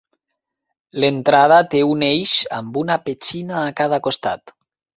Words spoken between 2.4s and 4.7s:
amb una petxina a cada costat.